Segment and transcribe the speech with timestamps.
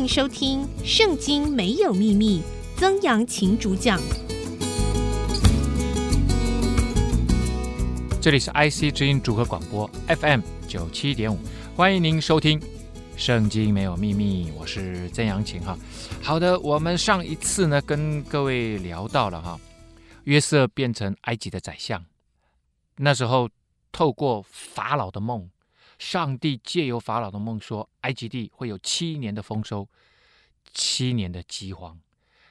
[0.00, 2.40] 迎收听《圣经没有秘密》，
[2.78, 4.00] 曾阳晴主讲。
[8.18, 11.38] 这里是 IC 之音组合广播 FM 九七点五，
[11.76, 12.58] 欢迎您收听
[13.14, 15.76] 《圣经没有秘密》，我是曾阳晴哈。
[16.22, 19.60] 好的，我们上一次呢跟各位聊到了哈，
[20.24, 22.02] 约瑟变成埃及的宰相，
[22.96, 23.50] 那时候
[23.92, 25.46] 透过法老的梦。
[26.00, 29.86] 上帝借由法老的梦说，埃及地会有七年的丰收，
[30.72, 32.00] 七年的饥荒。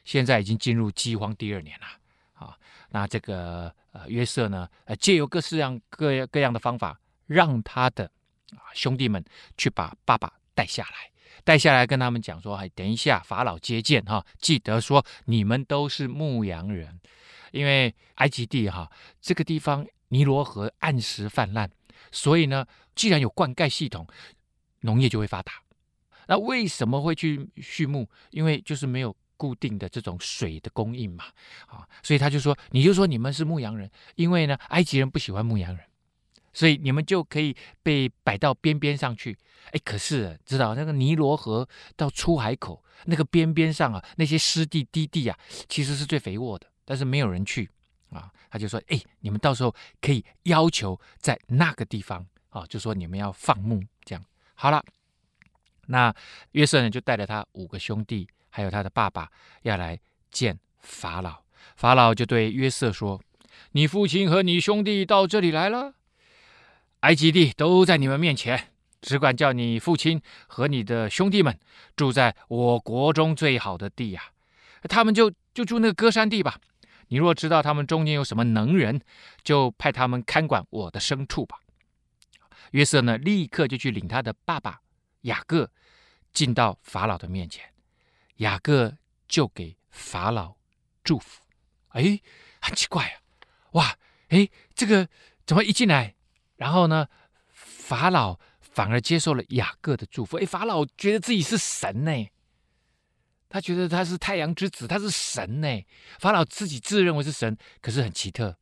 [0.05, 1.88] 现在已经进入饥荒第二年了。
[2.34, 2.55] 啊，
[2.91, 8.05] 那这个呃约瑟呢，呃借由各式各样各各样的方法，让他的
[8.52, 9.25] 啊兄弟们
[9.58, 11.11] 去把爸爸带下来，
[11.44, 17.00] 带下来跟他们讲说，哎，等一下法老接见哈，记得说你们都是牧羊人，
[17.52, 21.67] 因为埃及地哈这个地方尼罗河按时泛滥。
[22.12, 24.08] 所以呢，既然有灌溉系统，
[24.81, 25.54] 农业就会发达。
[26.27, 28.08] 那为什么会去畜牧？
[28.30, 31.23] 因为就是没有固定的这种水的供应嘛，
[31.67, 35.83] 啊，所以他就说，你就说你们是牧羊人，因为呢，埃及人不喜欢牧羊人，
[36.53, 39.38] 所以你们就可以被摆到边边上去。
[39.72, 47.70] 哎，可是知道那个尼罗河到出海口那个边边上啊，那些湿地低地啊，其实是最肥沃的，但是没有人去。
[48.50, 54.83] 他就说：“哎，你们到时候可以要求在那个地方啊，就说你们要放牧，这样好了。
[55.88, 56.14] 那
[56.52, 60.00] 约瑟呢，就带着他五个兄弟，还有他的爸爸，要来
[60.31, 61.44] 见法老。
[61.75, 63.22] 法老就对约瑟说
[63.73, 65.94] ：‘你父亲和你兄弟到这里来了，
[67.02, 71.58] 埃及地都在你们面前，只管叫你父亲和你的兄弟们
[71.95, 74.23] 住在我国中最好的地呀，
[74.83, 76.59] 他们就就住那个歌山地吧。’”
[77.09, 79.02] 你若知道他们中间有什么能人，
[79.43, 81.59] 就派他们看管我的牲畜吧。
[82.71, 84.79] 约瑟呢，立刻就去领他的爸爸
[85.21, 85.71] 雅各
[86.31, 87.73] 进到法老的面前，
[88.37, 88.95] 雅各
[89.27, 90.55] 就给法老
[91.03, 91.41] 祝福。
[91.89, 92.19] 哎，
[92.61, 93.17] 很奇怪啊，
[93.71, 95.08] 哇，哎，这个
[95.48, 96.15] 怎么一进来，
[96.58, 97.08] 然后呢，
[97.52, 100.37] 法老反而接受了雅各的祝福？
[100.37, 102.11] 哎，法老觉得自己是神呢。
[103.49, 105.67] 他觉得他是太阳之子，他是神呢。
[106.20, 108.55] 法老自己自认为是神，可是很奇特。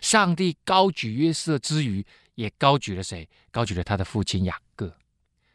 [0.00, 2.04] 上帝高举约瑟之余，
[2.36, 3.28] 也高举了谁？
[3.50, 4.96] 高举了他的父亲雅各。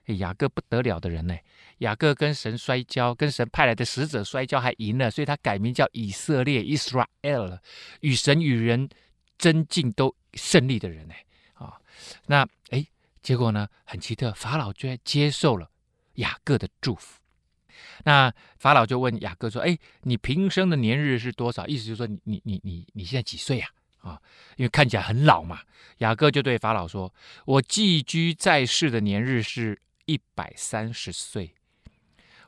[0.05, 1.35] 雅各不得了的人呢。
[1.79, 7.59] 雅各跟神摔跤，跟神派来的使者摔跤，还赢了，所以他改名叫以色列 （Israel），
[8.01, 8.87] 与神与人
[9.37, 11.15] 争竞都胜利的人呢。
[11.55, 11.73] 啊，
[12.27, 12.85] 那哎，
[13.23, 15.71] 结果呢，很奇特，法老居然接受了
[16.15, 17.19] 雅各的祝福。
[18.03, 21.65] 那法老就问雅各说：“哎，你平生的年日是多少？
[21.67, 23.67] 意思就是说你，你你你你现在几岁呀？
[24.01, 24.21] 啊，
[24.57, 25.61] 因为看起来很老嘛。”
[25.99, 27.13] 雅各就对法老说
[27.45, 31.53] ：“我寄居在世的年日是一百三十岁。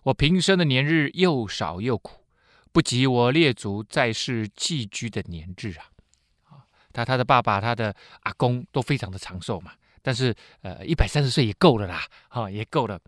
[0.04, 2.24] 我平生的年日又少又苦，
[2.72, 5.90] 不及我列祖在世寄居的年日啊。”
[6.52, 9.72] 啊，他他的爸爸、他的阿公都非常的长寿嘛，
[10.02, 13.00] 但是呃，一百三十岁也够了啦，哈，也够了。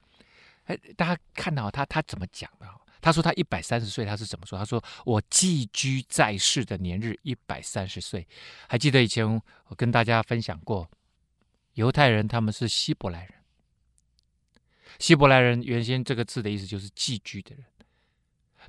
[0.70, 2.68] 哎，大家看到他他怎么讲的？
[3.02, 4.60] 他说他一百三十岁，他是怎么说？
[4.60, 8.28] 他说我寄居在世的年日一百三十岁。
[8.68, 9.26] 还记得以前
[9.68, 10.88] 我跟大家分享过，
[11.74, 13.34] 犹太人他们是希伯来人。
[15.00, 17.64] 希伯来人原先这个字的意思就是寄居的人，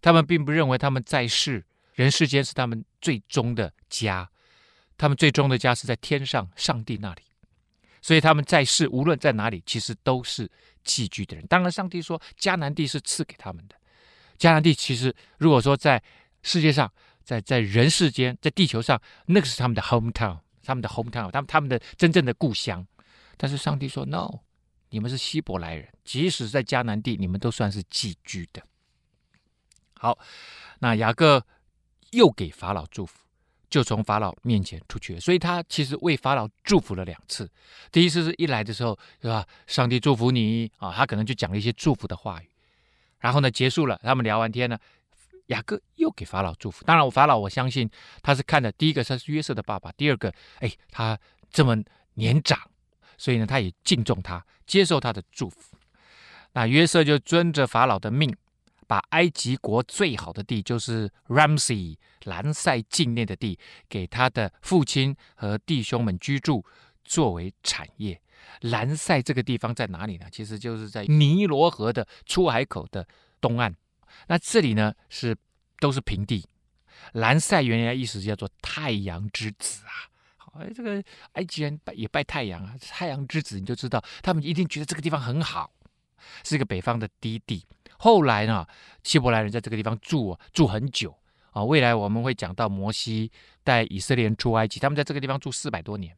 [0.01, 4.31] 他们并不认为他们在世人世间是他们最终的家，
[4.97, 7.23] 他们最终的家是在天上上帝那里。
[8.03, 10.51] 所以他们在世，无论在哪里，其实都是
[10.83, 11.47] 寄居的人。
[11.47, 13.77] 当然，上帝说迦南地是赐给他们的。
[14.39, 16.03] 迦南地其实，如果说在
[16.43, 16.91] 世界上，
[17.23, 22.87] 在在人世间，在地球上，那个是他们的 hometown，他们的 hometown，他们他们的真正的故乡。
[23.37, 24.41] 但是上帝说，no，
[24.89, 28.63] 你们是希伯来人，即使在迦南地，你们都算是寄居的。
[29.95, 30.19] 好，
[30.79, 31.47] 那雅各
[32.13, 33.19] 又给法老祝福。
[33.71, 37.49] 就从法老面前出去，所以他其实为法老祝福了两次。
[37.93, 39.47] 第一次是一来的时候，是吧？
[39.69, 42.51] 上帝祝福你啊，他可能就讲了一些祝福的话语。
[43.21, 44.77] 然后呢，结束了，他们聊完天呢，
[45.47, 46.85] 雅各又给法老祝福。
[46.85, 47.89] 当然，我法老我相信
[48.23, 51.17] 他是看的，第一个他是约瑟的爸爸，第二个，哎，他
[51.53, 51.77] 这么
[52.15, 52.59] 年长，
[53.17, 55.77] 所以呢，他也敬重他，接受他的祝福。
[56.55, 58.35] 那约瑟就遵着法老的命。
[58.91, 63.57] 把埃及国最好的地，就是 Ramsey 兰塞境内的地，
[63.89, 66.65] 给他的父亲和弟兄们居住，
[67.05, 68.21] 作为产业。
[68.63, 70.27] 兰塞这个地方在哪里呢？
[70.33, 73.07] 其实就是在尼罗河的出海口的
[73.41, 73.73] 东岸。
[74.27, 75.37] 那这里呢是
[75.79, 76.45] 都是平地。
[77.13, 80.11] 兰塞原来意思叫做太阳之子啊。
[80.37, 81.01] 好，哎，这个
[81.35, 85.71] 埃及人拜也拜太阳啊，太阳之子，你就知道他们一定觉得这个地方很好，
[86.43, 87.65] 是一个北方的低地。
[88.03, 88.67] 后来呢，
[89.03, 91.15] 希伯来人在这个地方住住很久
[91.51, 91.63] 啊。
[91.63, 93.31] 未来我们会讲到摩西
[93.63, 96.17] 带以色列人出埃及，他们在这个地方住四百多年。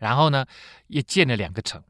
[0.00, 0.44] 然后呢，
[0.88, 1.80] 也建了两个城，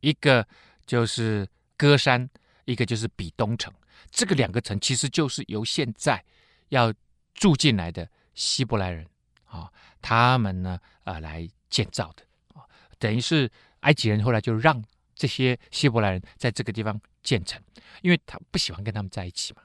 [0.00, 0.46] 一个
[0.84, 2.28] 就是歌山，
[2.66, 3.72] 一个就是比东城。
[4.10, 6.22] 这个两个城其实就是由现在
[6.68, 6.92] 要
[7.32, 9.06] 住进来的希伯来人
[9.46, 9.72] 啊，
[10.02, 12.22] 他们呢啊来建造的
[12.54, 12.68] 啊，
[12.98, 13.50] 等于是
[13.80, 14.84] 埃及人后来就让
[15.14, 17.60] 这些希伯来人在这个地方建城，
[18.00, 19.62] 因为他不喜欢跟他们在一起嘛，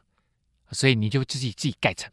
[0.71, 2.11] 所以你就自己自己盖城。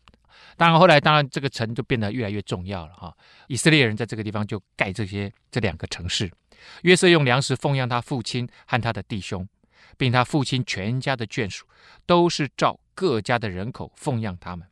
[0.56, 3.16] 当然后来当然这个城就变得越来越重要了哈，
[3.48, 6.30] 以色列人在这个地方就盖这些这两个城市。
[6.82, 9.48] 约瑟用粮食奉养他父亲和他的弟兄。
[9.96, 11.66] 并他父亲全家的眷属，
[12.04, 14.66] 都是照各家的人口奉养他们。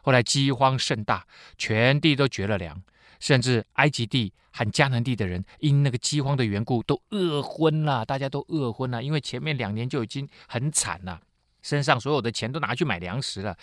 [0.00, 1.26] 后来饥荒甚大，
[1.58, 2.82] 全地都绝了粮，
[3.24, 8.04] 甚至埃及地和迦南地的人因那个饥荒的缘故都饿昏了。
[8.04, 11.22] 大家都饿昏了，因为前面两年就已经很惨了，
[11.62, 13.56] 身上所有的钱都拿去买粮食了。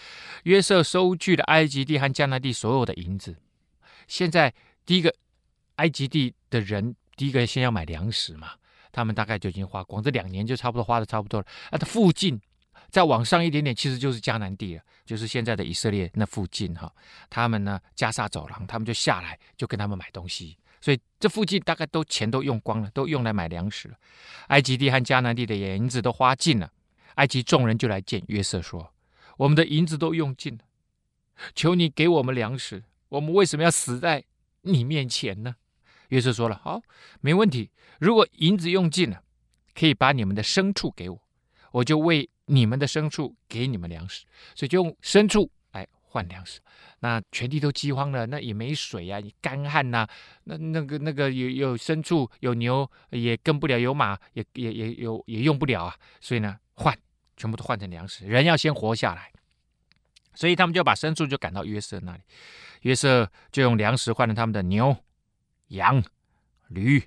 [0.46, 3.36] 约瑟收据了埃及地和迦南地所有的银子。
[4.08, 4.52] 现在
[4.84, 5.14] 第一个
[5.76, 8.54] 埃及地的人，第一个先要买粮食嘛。
[8.92, 11.46] 他们大概就已经花光，这两年就差不多花的差不多了。
[11.70, 12.42] 啊，他附近
[12.92, 16.94] 再往上一点点，其实就是迦南地了，就是现在的以色列那附近哈。
[17.30, 23.96] 他们呢，加萨走廊，他们就下来就跟他们买东西，所以这附近大概都钱都用光了，都用来买粮食了。
[24.48, 26.70] 埃及地和迦南地的银子都花尽了，
[27.16, 28.94] 埃及众人就来见约瑟说
[29.38, 30.60] ：“我们的银子都用尽了，
[31.56, 34.26] 求你给我们粮食，我们为什么要死在
[34.64, 35.56] 你面前呢？”
[36.10, 36.82] 约瑟说了：“好，
[37.22, 37.72] 没问题。
[38.00, 39.24] 如果银子用尽了，
[39.74, 41.22] 可以把你们的牲畜给我，
[41.72, 44.26] 我就为你们的牲畜给你们粮食。
[44.54, 46.60] 所以就用牲畜来换粮食。
[47.00, 50.08] 那全地都饥荒了，那也没水呀、啊，你干旱呐、
[50.44, 55.96] 那那个那个有有牲畜有牛也跟不了，有马也也也有也用不了啊。
[56.20, 56.96] 所以呢，换
[57.38, 58.26] 全部都换成粮食。
[58.28, 59.32] 人要先活下来，
[60.36, 62.22] 所以他们就把牲畜就赶到约瑟那里。
[62.82, 64.96] 约瑟就用粮食换了他们的牛。”
[65.72, 66.04] 羊、
[66.68, 67.02] 驴、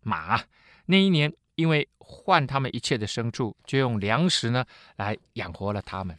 [0.00, 0.42] 马，
[0.86, 4.64] 那一年因为换他们一切的牲畜，就用粮食呢
[4.94, 6.16] 来养活了他们。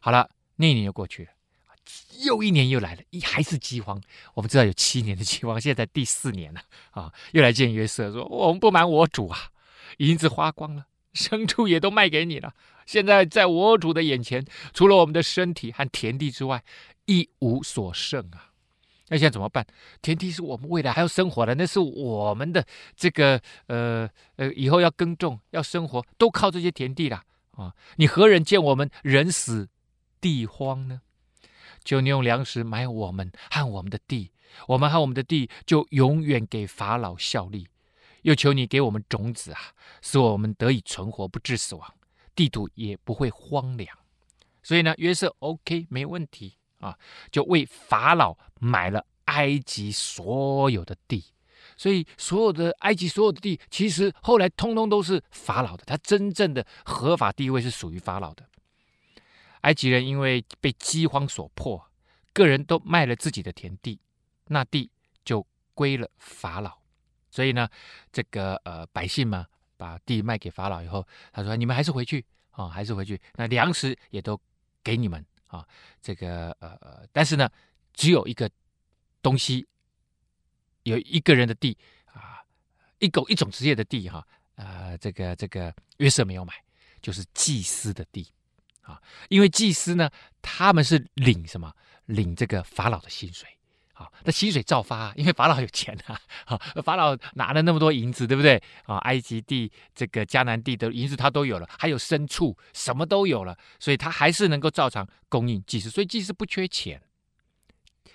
[0.00, 1.30] 好了，那一年又过去了，
[2.26, 3.98] 又一年又来了，一还是饥荒。
[4.34, 6.60] 我们知道有七年的饥荒，现在第四年了
[6.90, 9.48] 啊，又来见约瑟说：“我们不瞒我主啊，
[9.96, 10.84] 银子花光了，
[11.14, 12.52] 牲畜也都卖给你了。
[12.84, 16.62] 现在在我主的眼前，除了我们的身体和田地之外，
[17.06, 18.50] 一无所剩啊。”
[19.08, 19.66] 那现在怎么办？
[20.00, 22.64] 田地是我们未来还要生活的，那是我们的
[22.96, 27.74] 这个呃呃，以后要耕种、要生活，都靠这些田地啦啊！
[27.96, 29.68] 你何人见我们人死
[30.20, 31.02] 地荒呢？
[31.84, 34.30] 求你用粮食买我们和我们的地，
[34.68, 37.66] 我们和我们的地就永远给法老效力。
[38.22, 39.58] 又求你给我们种子啊，
[40.00, 41.92] 使我们得以存活，不致死亡，
[42.36, 43.98] 地土也不会荒凉。
[44.62, 46.54] 所以呢，约瑟 OK，没问题。
[46.82, 46.98] 啊，
[47.30, 51.24] 就为法老买了埃及所有的地，
[51.76, 58.44] 所以所有的埃及所有的地，其实后来通通都是法老的，他真正的合法地位是属于法老的。
[59.62, 61.88] 埃及人因为被饥荒所迫，
[62.32, 64.00] 个人都卖了自己的田地，
[64.48, 64.90] 那地
[65.24, 66.78] 就归了法老。
[67.30, 67.68] 所以呢，
[68.12, 69.46] 这个呃百姓嘛，
[69.76, 74.38] 把地卖给法老以后，他说：“你们还是回去啊，还是回去，那粮食也都
[74.82, 75.68] 给你们。”啊，
[76.00, 77.48] 这个呃，但是呢，
[77.92, 78.50] 只有一个
[79.20, 79.66] 东西，
[80.84, 82.40] 有一个人的地啊，
[82.98, 86.54] 一狗一种职业的地哈，呃，这个这个约瑟没有买，
[87.02, 88.26] 就是祭司的地
[88.80, 91.70] 啊，因为祭司呢，他们是领什么？
[92.06, 93.46] 领这个法老的薪水。
[94.24, 98.62] 那薪水照发啊，因为法老有钱啊，法老拿了那么多银子，对不对？
[98.84, 107.00] 啊，埃及地、这个迦南地的银子他都有了，还有牲畜，什么都有了，所以他还是能够照常供应祭司，所以祭司不缺钱。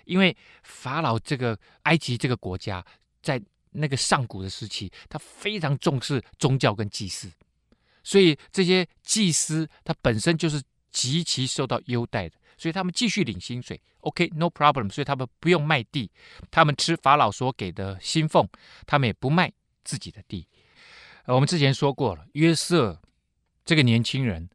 [0.05, 2.85] 因为法老这个埃及这个国家，
[3.21, 3.41] 在
[3.71, 7.29] 那个上古的时期，他非常重视宗教跟祭祀，
[8.03, 12.36] 所以这些祭司他本身就是极其受到优待的。
[12.57, 14.89] 所以他们继续领薪水，OK，no problem。
[14.91, 16.11] 所以他们不用卖地，
[16.49, 18.47] 他们吃法老所给的薪俸，
[18.85, 19.51] 他们也不卖
[19.83, 20.47] 自己的地。
[21.25, 23.01] 我们之前说过了，约瑟
[23.63, 24.49] 这个年轻人，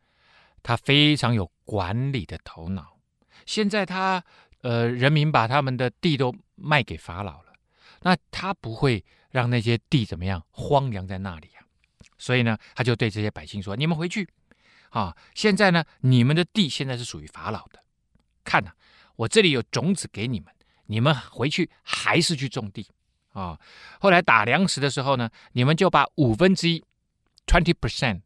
[0.62, 2.98] 他非常有管理的头脑。
[3.46, 4.24] 现在他
[4.62, 7.52] 呃，人民把他们的地都卖给法老了，
[8.02, 11.66] 那他不会让那些地怎么样荒凉在那里啊？
[12.16, 14.28] 所以呢，他就对这些百姓说：“你们回去
[14.90, 15.16] 啊！
[15.34, 17.81] 现在呢，你们的地现在是属于法老的。”
[18.44, 18.72] 看呐、
[19.16, 20.52] 我这里有种子给你们，
[20.86, 22.86] 你们回去还是去种地
[23.32, 23.58] 啊、
[23.98, 26.84] 后来打粮食的时候呢，你们就把五分之一
[27.46, 28.20] （twenty percent）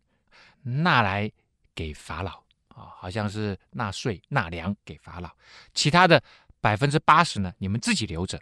[0.62, 1.30] 纳来
[1.76, 5.30] 给法老啊，好像是纳税纳粮给法老，
[5.72, 6.20] 其他的
[6.60, 8.40] 百分之八十呢，你们自己留着，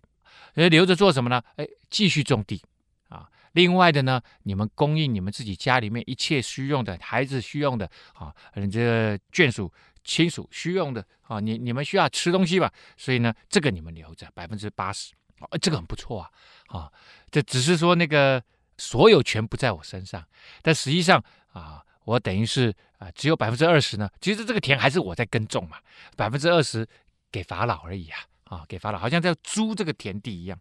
[0.55, 1.43] 呃，留着做什么呢？
[1.57, 2.63] 哎，继续种地
[3.11, 3.29] 啊。
[3.53, 9.71] 另外的呢，你们供应你们自己家里面一切需用的，孩子需用的啊，你这眷属
[10.05, 16.31] 亲属需用的啊，你你们需要吃东西吧，所以呢，这个你们留着百分之八十，啊，这个很不错啊，
[16.69, 16.93] 啊，
[17.31, 18.43] 这只是说那个
[18.79, 20.25] 所有权不在我身上，
[20.63, 21.83] 但实际上啊。
[22.05, 24.07] 我等于是啊，只有百分之二十呢。
[24.21, 25.79] 其实这个田还是我在耕种嘛，
[26.19, 26.87] 百分之二十
[27.33, 30.59] 给法老而已啊，啊，给法老，好像在租这个田地一样。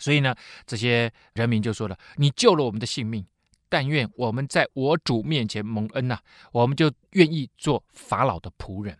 [0.00, 0.34] 所以呢，
[0.66, 3.24] 这些人民就说了：“你救了我们的性命，
[3.70, 6.18] 但愿我们在我主面前蒙恩呐，
[6.52, 8.98] 我们就愿意做法老的仆人。”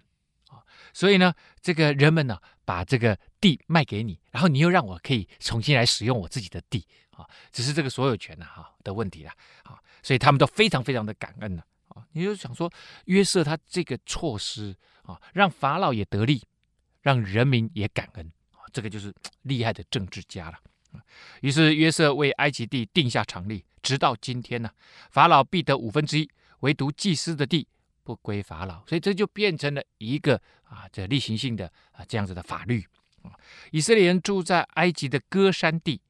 [0.49, 9.31] 啊，所以呢，这个人们呢，把这个地卖给你，然后你又让我可以重新来使用我自己的地啊，只是这个所有权呐哈的问题了
[9.65, 11.62] 啊，所以他们都非常非常的感恩呢。
[11.89, 12.73] 啊，你就想说，
[13.07, 16.43] 约瑟他这个措施啊，让法老也得利，
[17.03, 20.59] 让人民也感恩啊，这个就是厉害的政治家了。
[21.41, 24.71] 于是约瑟为埃及地定下常例，直到今天呢，
[25.11, 26.31] 法老必得五分之一，
[26.61, 27.67] 唯独祭司的地
[28.03, 32.85] 不归法老，所以这就变成了一个啊，这例行性的啊这样子的法律
[33.23, 33.33] 啊。
[33.71, 36.01] 以色列人住在埃及的歌山地，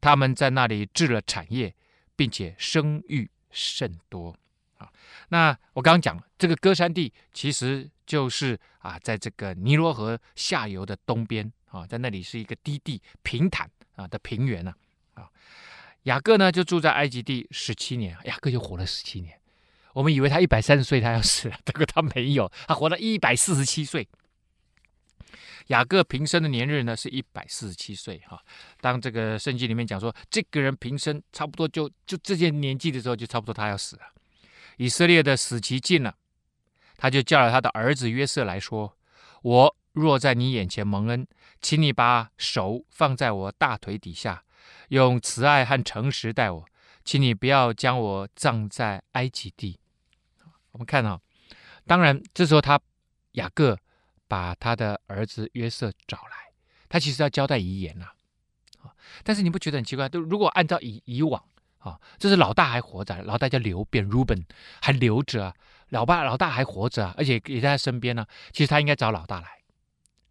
[0.00, 1.74] 他们在那里置了产业，
[2.14, 4.36] 并且生育甚多。
[4.76, 4.88] 啊，
[5.30, 14.72] 那我刚刚讲了，这个歌山地其实就是啊，在这个尼罗河下游的东边啊，在那里是一个低地平坦啊的平原呢。
[15.14, 15.28] 啊，
[16.04, 19.38] 雅各呢就住在埃及地十七年，雅各就活了十七年。
[19.92, 24.08] 我们以为他一百三十岁他要死了， 这个他没有，他活了一百四十七岁。
[25.66, 28.40] 雅各平生的年日呢是一百四十七岁哈。
[28.80, 34.02] 当这个圣经里面讲说这个人平生差不多就就这些年纪的时候，就差不多他要死了。
[34.76, 36.14] 以色列的死期近了，
[36.96, 38.96] 他就叫了他的儿子约瑟来说
[39.42, 41.26] ：“我若在你眼前蒙恩，
[41.60, 44.44] 请你把手放在我大腿底下，
[44.88, 46.64] 用慈爱和诚实待我，
[47.04, 49.78] 请你不要将我葬在埃及地。”
[50.72, 51.20] 我们看啊，
[51.86, 52.80] 当然这时候他
[53.32, 53.78] 雅各
[54.26, 56.52] 把他的儿子约瑟找来，
[56.88, 58.06] 他其实要交代遗言呐。
[58.82, 60.08] 啊，但是你不觉得很奇怪？
[60.08, 61.42] 都如果按照以以往。
[61.78, 64.44] 啊，这是老大还活着，老大叫流便 Ruben，
[64.82, 65.54] 还留着啊，
[65.90, 68.26] 老爸老大还活着啊，而且也在他身边呢。
[68.50, 69.57] 其实他应该找老大来，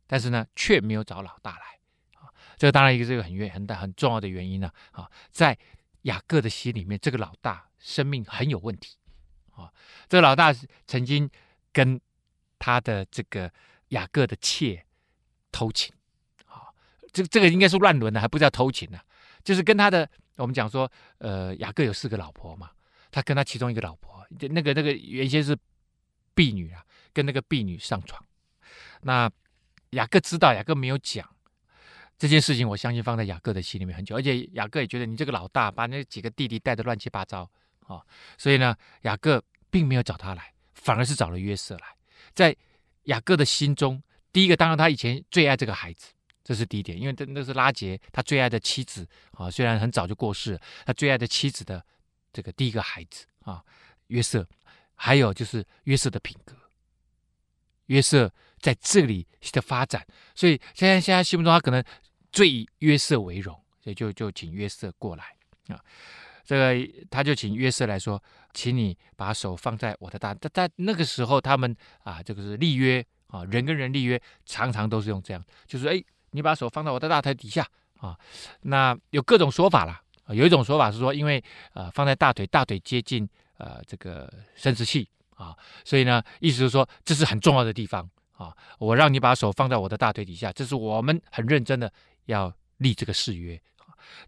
[0.07, 1.79] 但是呢，却没有找老大来
[2.19, 2.33] 啊。
[2.57, 5.57] 这个当然一个这个很原很大很重要的原因呢啊，在
[6.03, 8.95] 雅各的心里面，这个老大生命很有问题
[9.51, 9.71] 啊。
[10.07, 10.51] 这个老大
[10.87, 11.29] 曾经
[11.71, 11.99] 跟
[12.57, 13.51] 他的这个
[13.89, 14.85] 雅各的妾
[15.51, 15.93] 偷情
[16.45, 16.73] 啊，
[17.11, 18.99] 这这个应该是乱伦的，还不叫偷情呢，
[19.43, 20.09] 就是跟他的。
[20.37, 20.87] 我们讲说，
[21.17, 22.69] 呃，雅各有四个老婆嘛，
[23.09, 25.57] 他跟他其中一个老婆，那个那个原先是
[26.35, 28.23] 婢女啊，跟那个婢女上床。
[29.01, 29.27] 那
[29.91, 31.27] 雅各知道，雅各没有讲
[32.17, 37.49] 这件事情，我相信放在雅各的心里面很久，而且雅各也觉得你这个老大把那几个弟弟带得乱七八糟
[37.87, 38.01] 啊、
[38.37, 41.87] 所以呢，雅各并没有找他来，反而是找了约瑟来。
[42.33, 42.55] 在
[43.03, 44.03] 雅各的心中，
[44.33, 46.13] 第一个当然他以前最爱这个孩子。
[46.43, 51.85] 这是第一点，因为这那是拉杰他最爱的妻子啊，虽然很早就过世，他最爱的妻子的
[52.31, 53.61] 这个第一个孩子啊，
[54.07, 54.47] 约瑟，
[54.95, 56.55] 还有就是约瑟的品格，
[57.87, 61.83] 约瑟在这里的发展，所以现在现在心目中他可能
[62.31, 63.53] 最以约瑟为荣，
[63.83, 65.25] 所以就就请约瑟过来
[65.67, 65.83] 啊，
[66.45, 68.21] 这个他就请约瑟来说，
[68.53, 76.01] 请你把手放在我的大，在在那个时候他们啊，这个是立约啊，人跟人立约常常都是用这样，就是哎。
[76.31, 77.65] 你把手放在我的大腿底下
[77.99, 78.15] 啊，
[78.63, 80.01] 那有各种说法了。
[80.35, 81.41] 有一种说法是说，因为
[81.73, 83.27] 呃放在大腿，大腿接近
[83.57, 88.53] 呃这个生殖器啊，所以呢，意思是说这是很重要的地方啊。
[88.77, 91.89] 我让你把手放在我的大腿底下，这是我们很认真的
[92.25, 93.57] 要立这个誓约。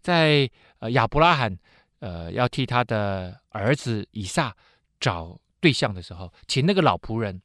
[0.00, 1.54] 在呃亚伯拉罕
[1.98, 4.56] 呃要替他的儿子以撒
[4.98, 7.42] 找对象的时候，请那个老仆人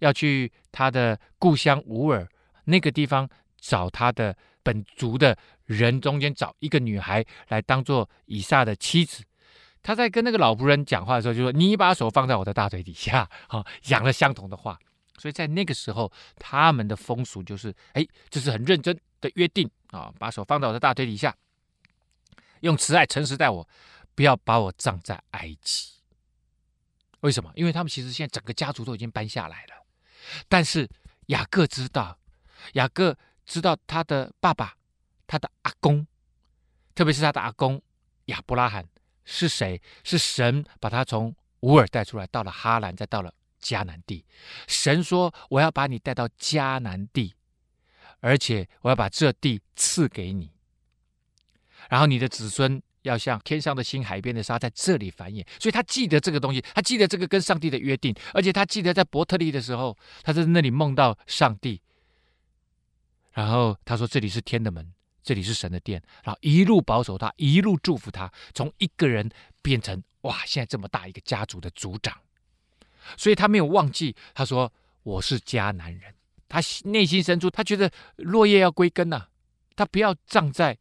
[0.00, 2.28] 要去他的故乡乌尔
[2.64, 3.26] 那个地方。
[3.66, 9.24] 找他的本族的人中间找一个女孩来当做以撒的妻子。
[9.84, 13.30] 他在跟那个老仆人讲话的时候就说：“你把手放在我的大腿底下。
[13.46, 14.76] ”啊，讲了相同的话。
[15.18, 21.36] 所以在那个时候，他们的风俗就是：哎，这是很认真的约定啊，把手放在我的大腿底下，
[22.60, 23.68] 用慈爱、诚实待我，
[24.16, 25.92] 不要把我葬在埃及。
[27.20, 27.52] 为什么？
[27.54, 29.84] 因为他们其实现在整个家族都已经搬下来了，
[30.48, 30.88] 但是
[31.26, 32.18] 雅各知道，
[32.72, 33.16] 雅各。
[33.46, 34.74] 知道他的爸爸，
[35.26, 36.06] 他的阿公，
[36.94, 37.78] 特别是他的阿公
[38.24, 38.82] 亚伯拉罕
[39.24, 39.80] 是谁？
[40.02, 44.24] 是神把他从乌尔带出来，到了哈兰，再到了迦南地。
[44.66, 47.34] 神说：“我要把你带到迦南地，
[48.20, 50.52] 而且我要把这地赐给你。
[51.88, 61.80] 然后你的子孙要像天上的星、海边的沙，在这里繁衍。”所以他记得这个东西，他记得这个跟上帝的约定，而且他记得在伯特利的时候，他在那里梦到上帝。
[63.32, 64.92] 然后他说：“这里是天的门。”
[65.24, 69.28] 这里是神的殿，然后一路保守他，一路祝福他，从一个人
[69.62, 72.16] 变成哇，现在这么大一个家族的族长，
[73.16, 74.14] 所以他没有忘记。
[74.34, 74.70] 他说
[75.02, 76.14] ：“我是迦南人。”
[76.46, 79.28] 他内心深处，他觉得落叶要归根呐、
[79.74, 80.76] 他不要葬在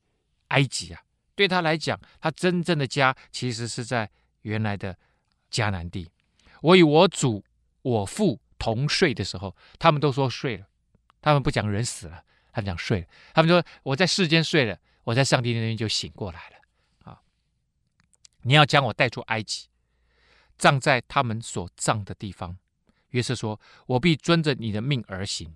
[0.50, 1.02] 埃及啊。
[1.36, 4.96] 对他来讲，他真正的家其实是在原来的
[5.50, 6.12] 迦南地。
[6.62, 7.44] 我与我祖、
[7.82, 10.68] 我父同睡的时候，他们都说睡了，
[11.22, 12.24] 他们不讲人死了。
[12.54, 17.12] 他们讲睡了，他们说我在世间睡了，我在上帝那边就醒过来了。
[17.12, 17.22] 啊，
[18.44, 19.68] 你要将我带出埃及，
[20.58, 22.58] 葬在他们所葬的地方。
[23.10, 25.54] 约瑟说：“我必遵着你的命而行。”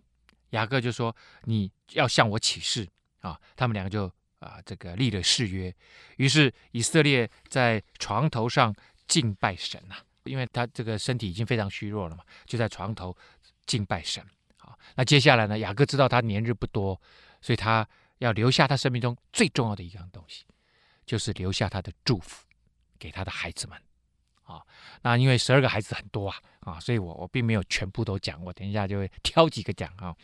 [0.51, 2.87] 雅各就说：“你要向我起誓。”
[3.21, 5.73] 啊，他们两个就啊这个立了誓约。
[6.17, 8.75] 于是以色列在床头上
[9.07, 13.15] 敬拜神呐、啊，因为他这个身体已经非常虚弱了嘛，就在床头
[13.65, 14.23] 敬拜神。
[14.95, 15.59] 那接下来呢？
[15.59, 17.00] 雅各知道他年日不多，
[17.41, 20.45] 所以他要留下他生命中最重要的一样东西，
[21.05, 22.45] 就是留下他的祝福
[22.97, 23.79] 给他的孩子们。
[24.43, 24.62] 啊，
[25.01, 30.15] 那因为十二个孩子很多啊，啊，所以我我并没有全部都讲，我等一下就会 挑几个讲啊。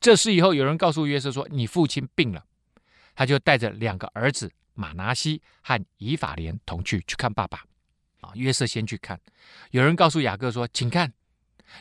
[0.00, 2.44] 这事以后，有人告诉约瑟说：“你父亲病了。”
[3.14, 7.64] 他就带着两个儿子马拿西和以法莲同去去看爸爸。
[8.20, 9.20] 啊，约瑟先去看。
[9.70, 11.12] 有人告诉雅各说：“请看。”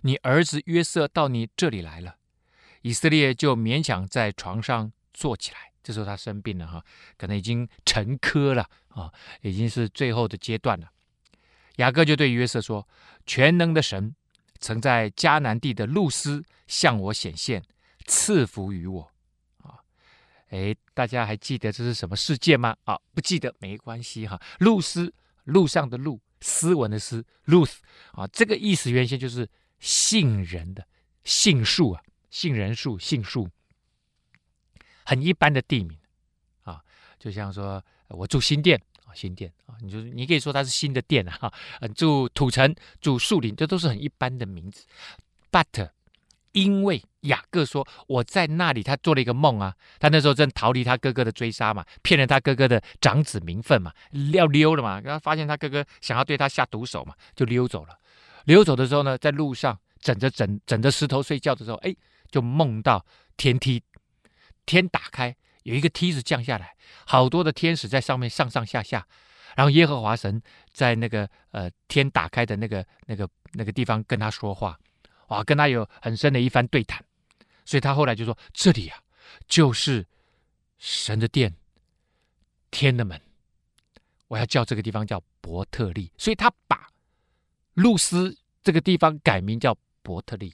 [0.01, 2.17] 你儿子约瑟到你这里来了，
[2.81, 5.57] 以色列就勉强在床上坐起来。
[5.83, 6.83] 这时候他生病了哈，
[7.17, 9.09] 可能已经沉疴了啊，
[9.41, 10.91] 已经是最后的阶段了。
[11.77, 12.85] 雅各就对约瑟说
[13.25, 14.13] ：“全能的神
[14.59, 17.63] 曾在迦南地的路斯向我显现，
[18.05, 19.11] 赐福于我。”
[19.63, 19.79] 啊，
[20.49, 22.75] 哎，大家还记得这是什么事件吗？
[22.83, 24.37] 啊，不记得没关系哈。
[24.59, 25.13] 路斯，
[25.45, 29.47] 路上的路，斯文的斯，露丝啊，这个意思原先就是。
[29.79, 30.87] 杏仁的
[31.23, 33.49] 杏树啊，杏仁树、杏树，
[35.05, 35.97] 很一般的地名
[36.63, 36.81] 啊，
[37.19, 41.51] 就像说我住新店啊，新店啊，你就你可以说它是新的店啊，
[41.95, 44.85] 住土城、住树林，这都是很一般的名字。
[45.51, 45.89] But
[46.53, 53.93] 因为雅各说我在那里，他做了一个梦啊，他那时候正逃离他哥哥的追杀嘛，骗了他哥哥的长子名分嘛，
[54.33, 57.99] 要溜了嘛，然后发现他哥哥想要对他下毒手嘛，就溜走了。
[58.47, 61.93] 溜走的时候呢，在路上枕着枕枕着石头睡觉的时候，哎，
[62.31, 63.05] 就梦到
[63.35, 63.83] 天梯，
[64.65, 66.73] 天打开，有一个梯子降下来，
[67.05, 69.05] 好多的天使在上面上上下下，
[69.57, 74.79] 然后耶和华神在那个呃天打开的那个那个那个地方跟他说话，
[75.27, 77.03] 哇，跟他有很深的一番对谈，
[77.65, 78.97] 所以他后来就说这里啊，
[79.49, 80.07] 就是
[80.77, 81.53] 神的殿，
[82.71, 83.19] 天的门，
[84.29, 86.87] 我要叫这个地方叫伯特利，所以他把。
[87.77, 90.51] 露丝这个地方改名叫伯特利，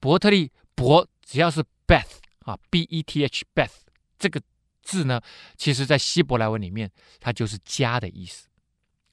[0.00, 3.70] 伯特利伯只要是 Beth 啊，B E T H Beth
[4.18, 4.42] 这个
[4.82, 5.20] 字呢，
[5.56, 6.90] 其实在希伯来文里面，
[7.20, 8.48] 它就是家的意思。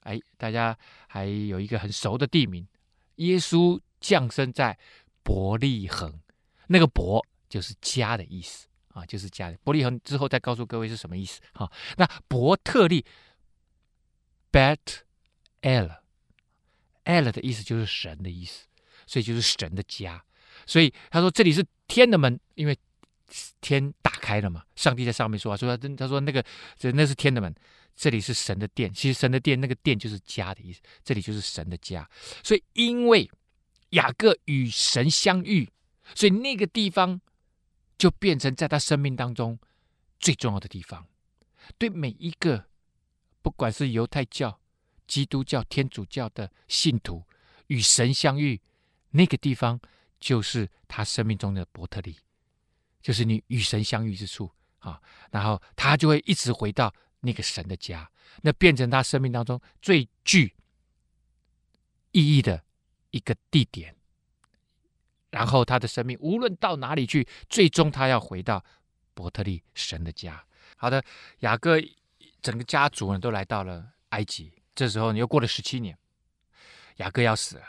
[0.02, 0.76] 哎，大家
[1.08, 2.68] 还有一个很熟的地名，
[3.18, 4.78] 耶稣降生在
[5.22, 6.20] 伯利恒，
[6.68, 9.58] 那个伯就是家的意思啊，就是家的。
[9.64, 11.72] 伯利恒之后再告诉各位是什么意思啊？
[11.98, 13.06] 那伯特利
[14.52, 15.04] Bet
[15.62, 16.05] El。
[17.06, 18.66] El 的意思就是神的意思，
[19.08, 20.24] 所以就是神的家。
[20.66, 22.78] 所以他说这里是天的门，因为
[23.62, 24.64] 天打开了嘛。
[24.76, 26.44] 上帝在上面说话，说他他说那个
[26.78, 27.54] 这那是天的门，
[27.96, 28.94] 这里是神的殿。
[28.94, 32.10] 其实神的殿那个殿就是家的意思，这里就是神的家。
[32.44, 33.30] 所以因为
[33.92, 35.70] 雅各与神相遇，
[36.16, 37.22] 所以那个地方
[37.98, 39.60] 就变成在他生命当中
[40.20, 41.06] 最重要的地方。
[41.78, 42.66] 对每一个
[43.42, 44.60] 不管是犹太教。
[45.08, 47.24] 基督教、天主教的信徒
[47.68, 48.62] 与神相遇，
[49.12, 49.80] 那个地方
[50.20, 52.18] 就是他生命中的伯特利，
[53.02, 55.02] 就是你与神相遇之处啊。
[55.32, 58.10] 然后他就会一直回到那个神的家，
[58.42, 60.54] 那变成他生命当中最具
[62.12, 62.64] 意义的
[63.12, 63.96] 一个地点。
[65.32, 68.64] 然后他的生命无论到哪里去，最终他要回到
[69.14, 70.46] 伯特利神的家。
[70.78, 71.04] 好的，
[71.40, 71.78] 雅各
[72.42, 74.54] 整个家族呢都来到了埃及。
[74.76, 75.98] 这时候你又过了十七年，
[76.98, 77.64] 雅各要死了，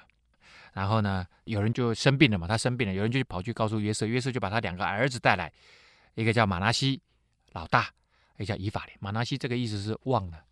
[0.73, 5.53] 然后呢，有人就生病了嘛，他生病了，有人就跑去告诉约瑟，约瑟就把他两个儿子带来，
[6.14, 7.01] 一个叫马拿西，
[7.53, 7.88] 老大，
[8.37, 8.99] 一个叫以法莲。
[9.01, 10.45] 马拿西这个意思是忘了，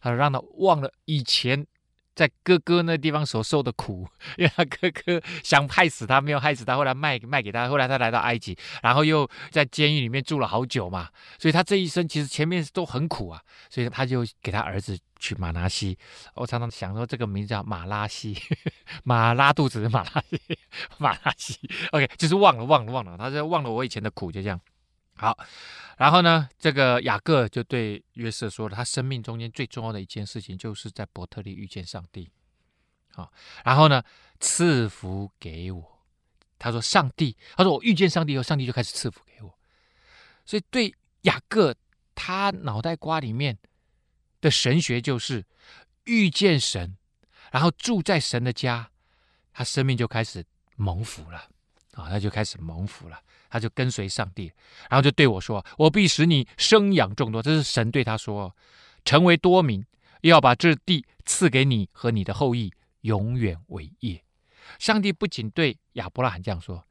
[0.00, 1.64] 他说让他忘了以前
[2.14, 15.96] 在哥哥那地方所受的苦， 因为他哥哥想害死他，没有害死他，后来卖卖给他，后来他来到埃及，然后又在监狱里面住了好久嘛，所以他这一生其实前面都很苦啊，所以他就给他儿子取马拿西。
[16.34, 18.36] 我常常想说这个名字叫马拉西，
[19.04, 20.40] 马拉肚子的马拉西，
[20.98, 21.58] 马拉西。
[21.92, 24.60] OK，就是忘了忘了忘了，他就忘了我以前的苦，就这样。
[25.14, 25.38] 好，
[25.98, 32.30] 然后呢，这个雅各就对约瑟说了，他生命中间最重要的一件事情，就是在伯特利遇见上帝。
[33.14, 33.32] 好，
[33.64, 34.02] 然后呢，
[34.40, 35.92] 赐福给我。
[36.58, 39.58] 他说：“上帝，他说我遇见上帝以后，上帝就开始赐福给我。
[40.46, 41.74] 所以对雅各，
[42.14, 43.58] 他脑袋瓜里面
[44.40, 45.44] 的神学就是
[46.04, 46.96] 遇见神，
[47.50, 48.88] 然后住在神的家，
[49.52, 50.44] 他生命就开始
[50.76, 51.50] 蒙福了。
[51.92, 53.20] 啊，他就开始蒙福了。”
[53.52, 54.50] 他就跟随上帝，
[54.88, 58.56] 然后就对我说：“我必使你生养众多。”这是神对他说
[59.04, 59.84] ：“成为多民，
[60.22, 64.24] 要把这地赐给你和你的后裔，永远为业。”
[64.80, 66.82] 上帝不仅对亚伯拉罕这样说，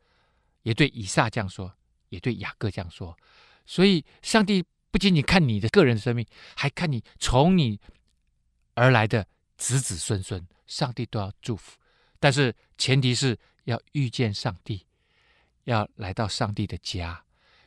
[0.62, 1.74] 也对以撒这样说，
[2.10, 3.18] 也对雅各这样说。
[3.66, 6.24] 所以，上帝不仅仅看你的个人生命，
[6.56, 7.80] 还看你从你
[8.76, 9.26] 而来的
[9.58, 11.80] 子子孙孙，上帝都要祝福。
[12.20, 14.86] 但是，前提是要遇见上帝。
[15.66, 17.24] 要来到上帝的家，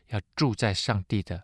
[0.08, 1.42] 要住在上帝的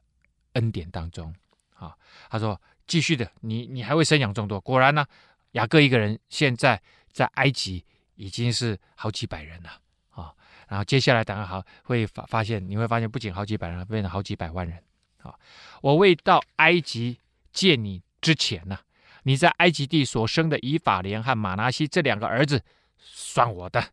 [0.52, 1.34] 恩典当中。
[1.74, 1.96] 啊，
[2.28, 5.06] 他说：“继续的，你你还会生养众多。”果然呢，
[5.52, 6.80] 雅各一个人现在
[7.12, 7.84] 在埃及
[8.16, 9.80] 已经是好几百人了。
[10.10, 10.34] 啊，
[10.68, 14.82] 然后接下来当然好会发发现，你会发现不仅好几百人，变成好几百万人。
[15.22, 15.34] 啊，
[15.80, 17.18] 我未到埃及
[17.52, 18.78] 见你之前呢，
[19.22, 22.62] 你在埃及地所生的以法莲和玛拿西这两个儿子，
[22.98, 23.92] 算我的。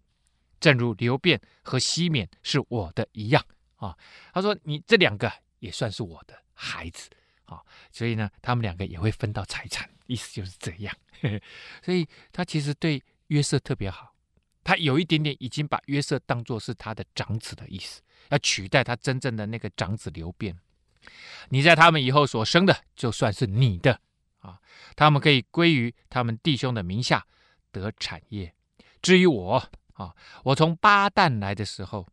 [0.60, 3.96] 正如流便和西缅是我的一样啊，
[4.34, 7.10] 他说你这两个也算是我的孩子
[7.46, 10.96] 啊，所以呢，他们两个也会分到财产，意思就是这样。
[11.84, 14.16] 所以他其实对约瑟特别好，
[14.64, 20.58] 他有一点点已经把约瑟当作是他的长子的意思，要取代他真正的那个长子流便。
[21.50, 24.02] 你在他们以后所生的，就算是你的
[24.40, 24.60] 啊，
[24.96, 27.26] 他们可以归于他们弟兄的名下
[27.72, 28.54] 得产业。
[29.02, 29.70] 至于我。
[29.98, 30.16] 啊！
[30.44, 32.08] 我从巴旦来的时候，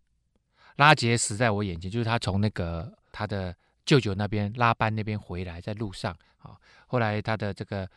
[0.76, 6.56] 拉杰死在我眼前，就是他从那个他的舅舅那边拉班那边回来，在路上啊。
[6.86, 7.88] 后来他的这个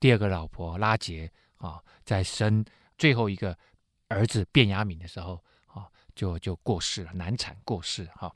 [0.00, 2.64] 第二个老婆拉杰啊，在生
[2.98, 3.56] 最后一个
[4.08, 8.34] 儿子便雅悯的时候啊，就就过世了，难产过世哈。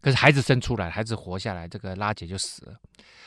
[0.00, 2.80] 可是孩子生出来，孩子活下来，这个拉杰就死了，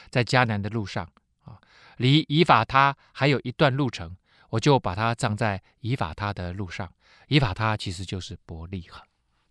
[0.09, 1.07] 在迦南的路上
[1.45, 1.57] 啊，
[1.97, 4.17] 离以法他还有一段路程，
[4.49, 6.91] 我就把他葬在以法他的路上。
[7.27, 9.01] 以法他其实就是伯利恒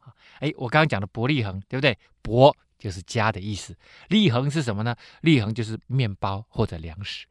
[0.01, 1.99] 啊，哎，我刚刚讲的伯利恒对不对？
[2.21, 3.77] 伯就是家的意思，
[4.09, 4.95] 利恒是什么呢？
[5.21, 7.27] 利恒就是面包或者粮食，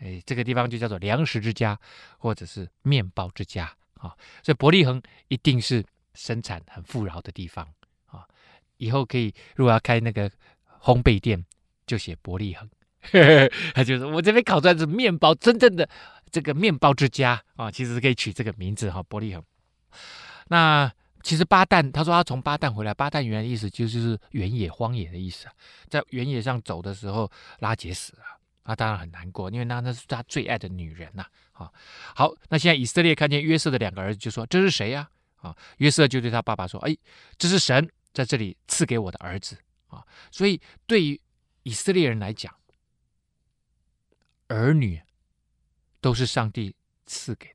[0.00, 1.78] 哎，这个地方就叫做粮食之家，
[2.18, 4.14] 或者是面包之家啊。
[4.42, 7.66] 所以伯利恒一定是生产很富饶的地方
[8.06, 8.26] 啊。
[8.76, 10.30] 以后可以如果要开那个
[10.82, 11.44] 烘焙店，
[11.86, 12.68] 就写伯利恒，
[13.74, 15.88] 他就是我这边烤出来是面包，真正的
[16.30, 19.42] 这个面包之家啊，其实是可以取这个名字哈，伯利恒。
[20.48, 25.52] 那其实巴旦，他说他从巴旦回来，巴旦原来的意思就是原野、荒野的意思啊。
[25.88, 28.22] 在原野上走的时候，拉结死了，
[28.64, 31.26] 他当然很难过，因为那那是他最爱的女人呐。
[31.52, 31.70] 啊，
[32.14, 35.10] 好，那现在以色列看见约瑟的两个儿子，就说这是谁呀？
[35.36, 36.96] 啊，约瑟就对他爸爸说：“哎，
[37.36, 41.20] 这是神在这里赐给我的儿子啊。”所以对于
[41.64, 42.54] 以色列人来讲，
[44.48, 45.00] 儿女
[46.00, 46.74] 都是上帝
[47.04, 47.54] 赐给。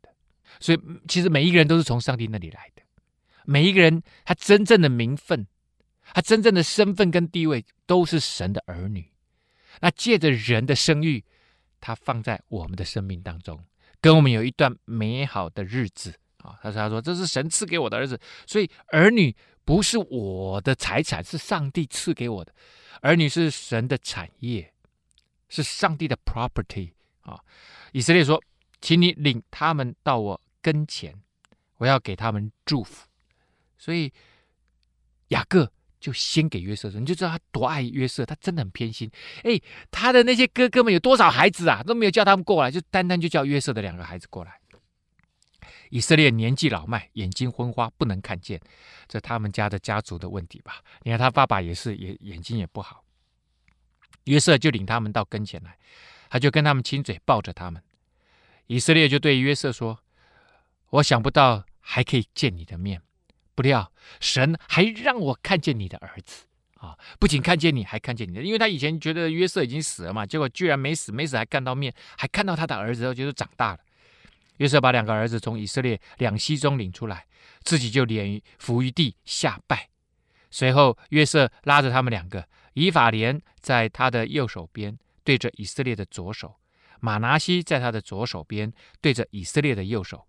[0.60, 2.82] 所以，其实每一个人都是从上帝那里来的。
[3.44, 5.46] 每一个人，他真正的名分，
[6.14, 9.12] 他真正的身份跟地位，都是神的儿女。
[9.82, 11.24] 那借着人的生育，
[11.80, 13.64] 他放在我们的生命当中，
[14.02, 16.58] 跟我们有一段美好的日子啊。
[16.64, 22.54] 他说：“他说这是神赐给我的儿子，所以儿女不是我的财产，是上帝赐给我的。
[23.02, 24.74] 儿女是神的产业，
[25.50, 27.40] 是上帝的 property 啊。”
[27.94, 28.42] 以色列说
[28.82, 31.14] ：“请你领他们到我。”跟前，
[31.78, 33.06] 我要给他们祝福，
[33.78, 34.12] 所以
[35.28, 39.12] 雅各就先给约瑟说，你就知道他多爱约瑟，他真的很偏心。
[39.44, 41.84] 哎，他的那些哥哥们有多少孩子啊？
[41.84, 44.60] 都没有叫他们过来，就单单就叫约瑟的两个孩子过来。
[45.92, 48.60] 以色列年纪老迈，眼睛昏花，不能看见，
[49.08, 50.82] 这他们家的家族的问题吧？
[51.04, 53.04] 你看他爸爸也是，也眼睛也不好。
[54.24, 55.78] 约瑟就领他们到跟前来，
[56.28, 57.80] 他就跟他们亲嘴，抱着他们。
[58.66, 60.00] 以色列就对约瑟说。
[60.96, 63.02] 我想不到还可以见你的面，
[63.54, 66.98] 不料神还让我看见你的儿子啊！
[67.20, 73.80] 不仅看见你，还看见你的，因为他以前觉得约瑟已经死了嘛，结果居然没死，没死还看到面，还看到他的儿子，就觉得长大了。
[74.58, 77.26] 约瑟把两个儿子从以色列两栖中领出来，
[77.64, 79.90] 自己就脸伏于地下拜。
[80.50, 86.58] 随后，约瑟拉着他们两个，以法莲在他的右手边，对着以色列的左手；
[87.02, 90.26] 马拿西在他的左手边，对着以色列的右手，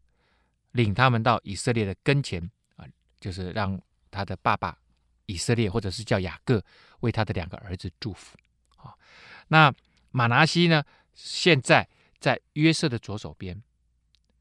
[0.76, 2.86] 领他们到以色列的跟前啊，
[3.18, 4.78] 就是让他的爸爸
[5.26, 6.62] 以色列，或者是叫雅各，
[7.00, 8.36] 为他的两个儿子祝福。
[8.76, 8.94] 啊，
[9.48, 9.72] 那
[10.10, 10.84] 马拿西呢，
[11.14, 11.88] 现在
[12.20, 13.60] 在约瑟的左手边。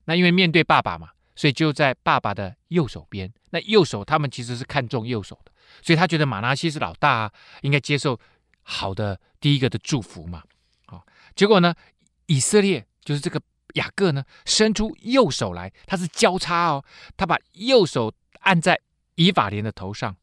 [0.06, 3.34] 那因为面对爸爸嘛，所以就在爸爸的右手边。
[3.50, 8.19] 那右手他们其实是看重右手的，所以他觉得马拿西是老大啊，应该接受
[8.62, 10.43] 好的第一个的祝福嘛。
[10.86, 11.04] 好，
[11.36, 11.74] 结果呢，
[12.28, 13.41] 以色列就是这个
[13.76, 16.84] 雅各呢，伸出右手来，他是交叉哦，
[17.16, 18.78] 他把右手按在
[19.16, 20.16] 以法莲的头上。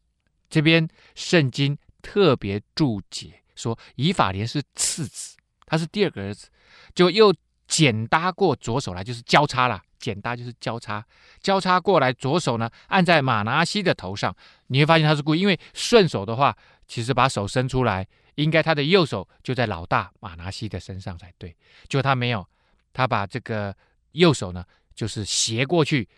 [0.51, 6.49] 这边圣经特别注解说，以法莲是次子，他是第二个儿子，
[6.95, 7.35] 就又。
[7.69, 9.81] 剪搭过左手来，就是交叉了。
[9.99, 11.03] 剪搭就是交叉，
[11.41, 14.37] 交叉过来，左手呢按在马拿西的头上。
[14.67, 16.55] 你会发现他是故意，因为顺手的话，
[16.87, 21.57] 其实把手伸出来，应该他的右手就在老大马拿西的身上才对。
[21.89, 22.47] 结果他没有，
[22.93, 23.77] 他把这个
[24.13, 26.09] 右手呢，就是斜过去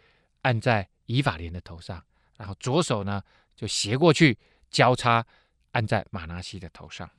[0.42, 2.04] 按在以法莲的头上，
[2.36, 3.22] 然后左手呢
[3.54, 4.38] 就斜过去
[4.70, 5.24] 交叉
[5.72, 7.10] 按在马拿西的头上，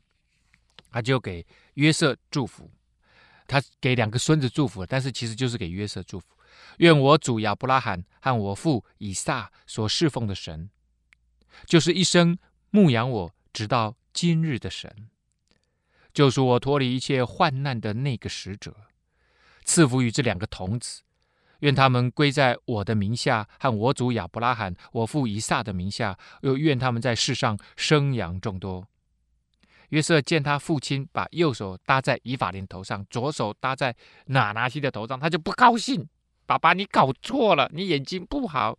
[0.91, 2.69] 他就给约瑟祝福。
[3.47, 6.35] 他给两个孙子祝福，但是其实就是给约瑟祝福。
[6.77, 10.67] 愿我主亚伯拉罕和我父以撒所侍奉的神，
[11.67, 12.39] 就是一生
[12.71, 15.09] 牧养我直到今日的神，
[16.11, 18.75] 救赎我脱离一切患难的那个使者，
[19.65, 21.01] 赐福于这两个童子。
[21.59, 28.87] 愿他们归在我的名下和我主亚伯拉罕、我父以撒的名下，又愿他们在世上生养众多。
[29.89, 36.07] 约瑟见他父亲把右手搭在以法莲头上，左手搭在玛拿西的头上，他就不高兴。
[36.47, 38.77] 爸爸，你搞错了，你眼睛不好。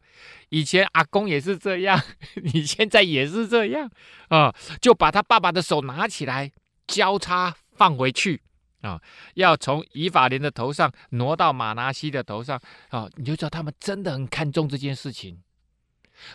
[0.51, 2.01] 以前阿公也是这样，
[2.43, 3.91] 你现在也是这样
[4.29, 4.55] 啊！
[4.81, 6.53] 就把他爸爸的手拿起来，
[6.87, 8.43] 交叉放回去
[8.87, 9.03] 啊！
[9.35, 13.09] 要从以法莲的头上挪到玛拿西的头上啊！
[13.17, 15.43] 你就知道他们真的很看重这件事情，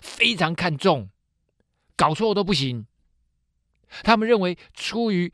[0.02, 1.10] 非常看重，
[1.96, 2.86] 搞错都不行。
[4.04, 5.34] 他们认为，出于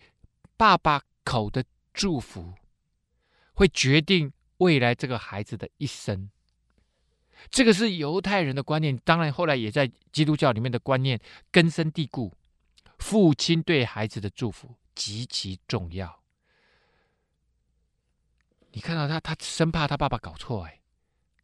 [0.55, 2.53] 爸爸口的祝福，
[3.53, 6.29] 会决定未来这个孩子的一生。
[7.51, 11.19] 这个是犹太人的观念，当然后来也在基督教里面的观念
[11.51, 12.33] 根深蒂固。
[12.97, 16.23] 父亲对孩子的祝福极其重要。
[18.77, 20.79] 你看到他，他生怕他爸爸搞错，哎，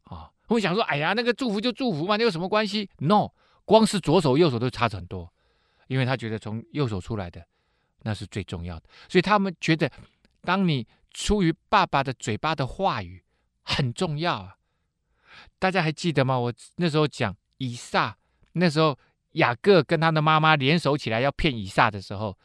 [0.04, 3.30] 啊，我想说，哎呀，那个祝福就祝福嘛，那有什么关系？No，
[3.64, 5.32] 光是左手右手都差很多。
[5.88, 7.44] 因为他觉得从右手出来的
[8.02, 9.90] 那是最重要的，所以他们觉得，
[10.42, 13.24] 当你出于爸爸的嘴巴的话语
[13.64, 14.54] 很重要啊。
[15.58, 16.38] 大家还记得吗？
[16.38, 18.16] 我那时候讲以撒，
[18.52, 18.96] 那时候
[19.32, 22.38] 雅各跟他的妈妈联手起来要骗以撒的时候，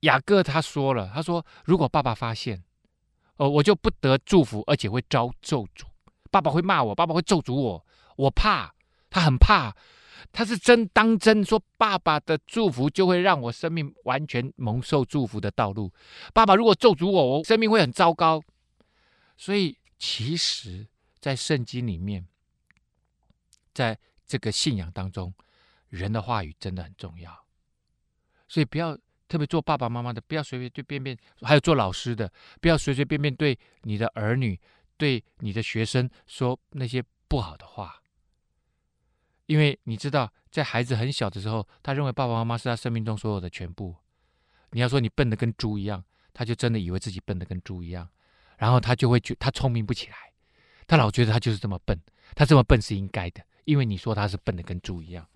[0.00, 2.62] 雅各他说了，他说如果爸爸发现，
[3.36, 5.84] 哦，我就不得祝福，而且会遭咒诅，
[6.30, 8.72] 爸爸会骂我，爸爸会咒诅我，我怕，
[9.10, 9.74] 他很怕。
[10.30, 15.92] 他是真当真说，爸爸的祝福就会让我生命完全蒙受祝福的道路。
[16.32, 18.42] 爸爸如果咒诅我，我生命会很糟糕。
[19.36, 20.86] 所以，其实，
[21.20, 22.26] 在圣经里面，
[23.74, 25.34] 在这个信仰当中，
[25.88, 27.44] 人的话语真的很重要。
[28.48, 28.96] 所以，不要
[29.32, 34.60] 特别做爸爸妈妈的，不要随随便便；还有做老师的，不要随随便便对你的儿女、
[34.98, 38.02] 对你的学生说那些不好的话。
[39.46, 43.96] 因为你知道，在孩子很小的时候，他认为爸爸妈妈是他生命中所有的全部。
[44.72, 48.06] 你要说你笨得跟猪一样，他就真的以为自己笨得跟猪一样，
[48.58, 50.16] 然后他就会觉他聪明不起来，
[50.86, 51.98] 他老觉得他就是这么笨，
[52.36, 55.26] 他这么笨是应该的，因为你说他是笨得跟猪一样。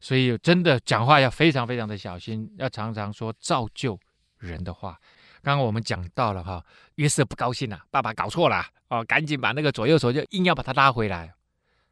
[0.00, 3.98] 所以真的讲话要非常非常的小心，要常常说造就
[4.38, 4.98] 人的话。
[5.42, 6.64] 刚刚我们讲到了哈，
[6.96, 11.32] 约瑟不高兴了，爸爸搞错了哦，赶紧把那个左右手就硬要把他拉回来。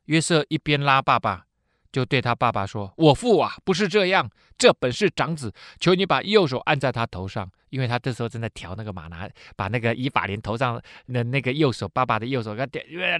[0.06, 1.44] 约瑟一边拉爸爸。
[1.90, 12.66] 就对他爸爸说：“我父啊，不是这样，这本是长子，求你把右手按在他头上，因为他这时候正在调那个马拿，把那个以法莲头上的那个右手，爸爸的右手，他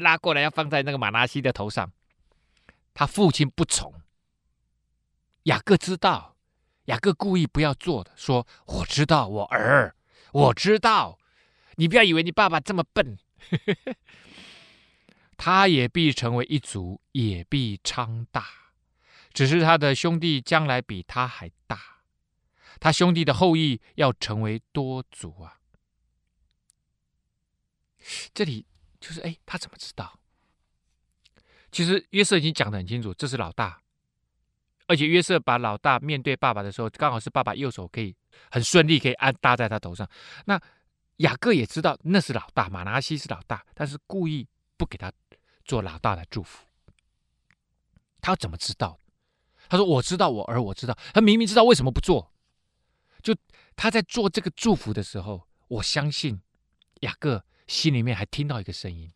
[0.03, 1.91] 拉过来要放在那个马拿西的头上。
[2.93, 3.91] 他父亲不从，
[5.49, 6.37] 雅各知道，
[6.85, 9.97] 雅各故意不要做的，说：我知道，我儿，
[10.33, 11.19] 我知道，
[11.77, 13.19] 你不要以为你爸爸这么笨。
[15.39, 18.45] ”他也必成为一族，也必昌大。
[19.33, 22.03] 只是他的兄弟将来比他还大，
[22.81, 25.61] 他兄弟的后裔要成为多族啊。
[28.35, 28.67] 这里
[29.01, 30.19] 就是哎，他怎么知道？
[31.71, 33.81] 其实约瑟已经讲得很清楚，这是老大，
[34.89, 38.17] 而且约瑟把老大面对爸爸的时候，刚好是爸爸右手可以
[38.51, 40.09] 很顺利可以安搭在他头上。
[40.47, 40.61] 那
[41.19, 45.13] 雅各也知道那是老大，马拿西是老大，但是故意不给他
[45.65, 46.65] 做老大的祝福。
[48.21, 48.99] 他怎么知道？
[49.69, 50.97] 他说：“我知道，我儿我知道。
[51.13, 52.33] 他明明知道为什么不做，
[53.23, 53.37] 就
[53.77, 56.41] 他在做这个祝福的时候，我相信
[57.01, 59.13] 雅各心里面还听到一个声音。”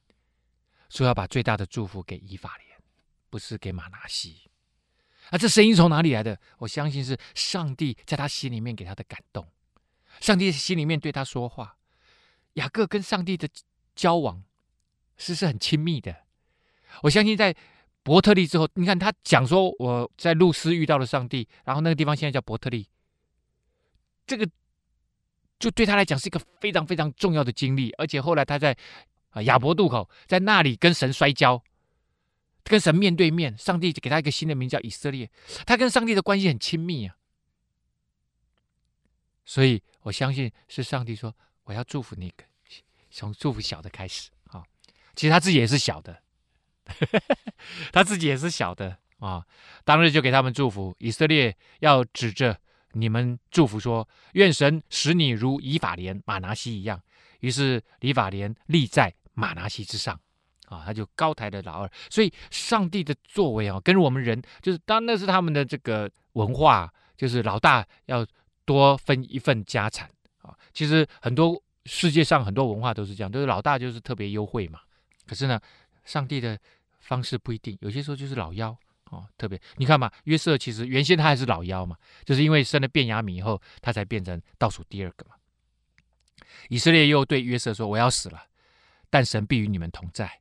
[0.91, 2.79] 说要把最大的祝福给以法莲，
[3.31, 4.51] 不是给马拿西。
[5.31, 6.39] 啊这声音从哪里来的？
[6.59, 9.47] 我相信是上帝在他心里面给他的感动。
[10.21, 11.77] 上帝心里面对他说话。
[12.55, 13.49] 雅各跟上帝的
[13.95, 14.43] 交往
[15.17, 16.15] 是是很亲密的。
[17.03, 17.55] 我相信在
[18.03, 22.89] 伯特利之后，你看他讲说我在路斯遇到了上帝，然后那个地方现在叫伯特利。
[24.27, 24.47] 这个
[25.59, 28.77] 就对他来讲是一个非常非常重要的经历，而且后来他在。
[29.31, 31.65] 啊，亚伯渡口在那里跟神摔跤，
[32.65, 35.31] 跟神面对面，上帝给他一个新的名叫以色列，
[35.67, 37.17] 他跟上帝的关系很亲密啊。
[39.45, 42.33] 所以我相信是上帝说我要祝福你，
[43.11, 44.63] 从祝福小的开始啊。
[45.15, 46.23] 其实他自己也是小的，
[47.93, 49.45] 他自己也是小的啊。
[49.85, 52.59] 当日就给他们祝福，以色列要指着
[52.93, 57.03] 你们祝福说，愿神使你如以法莲、玛拿西一样。
[57.41, 59.15] 于是以法莲立在。
[59.35, 60.21] 马拿西之上，
[60.73, 68.27] 啊，他就高抬了老二，所以上帝的作为啊，跟我们人就是，当那是他们的这个文化，就是老大要
[68.65, 70.09] 多分一份家产
[70.41, 70.57] 啊。
[70.73, 74.81] 其实很多世界上很多文化都是这样，就是老大就是特别优惠嘛。
[75.27, 75.61] 可是呢，
[76.05, 76.59] 上帝的
[77.01, 78.71] 方式不一定，有些时候就是老幺
[79.11, 85.37] 啊，特别你看嘛，约瑟其实原先他还是老幺嘛，就是因为生了便雅悯以后，他才变成倒数第二个嘛。
[86.69, 88.45] 以色列又对约瑟说：“我要死了。”
[89.11, 90.41] 但神必与你们同在，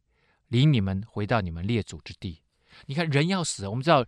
[0.51, 2.41] 领你们回到你们列祖之地。
[2.85, 4.05] 你看，人要死，我们知道，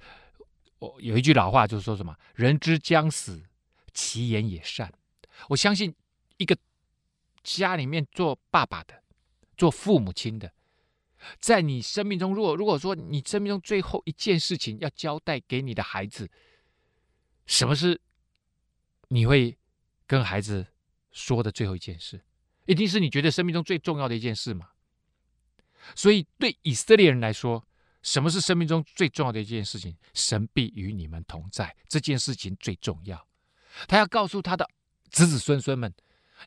[0.80, 3.44] 我有一句老话就是说什么“人之将死，
[3.94, 4.94] 其言也善”。
[5.50, 5.96] 我相信，
[6.38, 6.58] 一个
[7.44, 9.04] 家里面做爸爸的、
[9.56, 10.52] 做父母亲的，
[11.40, 16.30] 在你生命中，如果如果说你生命中最后一件事情要交代给你的孩子，
[17.46, 18.00] 什么是
[19.08, 19.58] 你会
[20.06, 20.68] 跟孩子
[21.12, 22.22] 说的最后一件事？
[22.66, 24.70] 一定是你觉得生命中最重要的一件事嘛？
[25.96, 27.64] 所以对以色列人来说，
[28.02, 29.96] 什么是生命中最重要的一件事情？
[30.14, 33.28] 神必与你们同在，这件事情最重要。
[33.88, 34.70] 他要告诉他的
[35.10, 35.94] 子子孙孙们：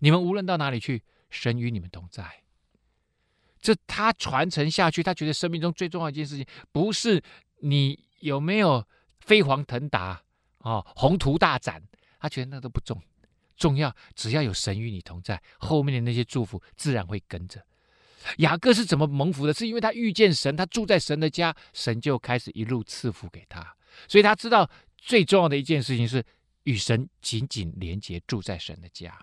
[0.01, 2.43] 你们无论到哪里去，神与你们同在。
[3.61, 7.23] 这他传承下去，他觉得生命中最重要一件事情，不是
[7.61, 8.87] 你有没有
[9.21, 10.23] 飞黄腾达
[10.59, 11.83] 啊、哦，宏图大展，
[12.21, 13.03] 他觉得那都不重。
[13.57, 17.65] 重要，只要有神与你同在，后面的那些祝福自然会跟着。
[18.39, 19.53] 雅各是怎么蒙福的？
[19.53, 23.77] 是因为他遇见神，他住在神的家，神就开始一路赐福给他。
[24.09, 26.25] 所以他知道最重要的一件事情是
[26.65, 29.17] 与神紧紧连结，住在神的家。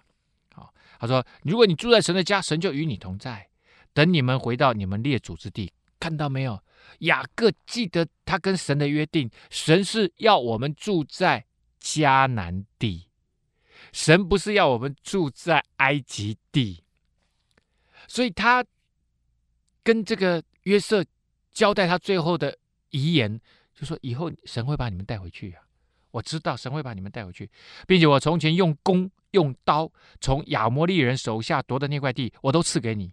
[0.53, 3.47] 好，他说：如果你住在神的家，神就与你同在。
[3.93, 6.59] 等你们回到你们列祖之地，看到没有？
[6.99, 11.45] 雅各记得他跟神的约定，神是要我们住在
[11.81, 13.07] 迦南地。
[13.91, 16.83] 神不是要我们住在埃及地，
[18.07, 18.65] 所以他
[19.83, 21.03] 跟这个约瑟
[21.51, 22.57] 交代他最后的
[22.91, 23.39] 遗言，
[23.75, 25.63] 就说以后神会把你们带回去啊！
[26.11, 27.49] 我知道神会把你们带回去，
[27.87, 29.91] 并且我从前用弓用刀
[30.21, 33.11] 从亚摩利人手下夺的那块地，我都赐给你，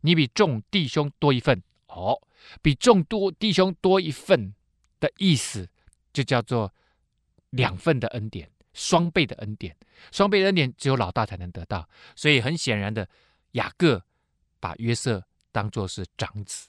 [0.00, 2.20] 你比众弟兄多一份哦，
[2.62, 4.54] 比众多弟兄多一份
[5.00, 5.68] 的意思，
[6.12, 6.72] 就叫做
[7.50, 8.50] 两份的恩典。
[8.72, 9.74] 双倍的恩典，
[10.12, 13.08] 双倍的恩典只有老大才能得到，所以很显然的，
[13.52, 14.04] 雅各
[14.60, 15.24] 把约瑟
[15.56, 16.68] 当做是长子。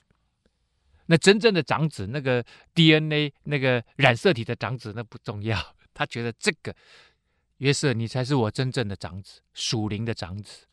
[1.04, 2.42] 那真正的长子，那个
[2.74, 5.62] DNA 那个染色体的长子，那不重要。
[5.92, 6.74] 他觉得这个
[7.58, 10.64] 约瑟，你才是我真正的长子，属灵的长子。